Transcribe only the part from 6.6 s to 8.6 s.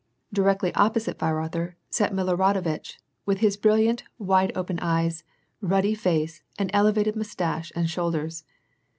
elevated mustache and shoulders.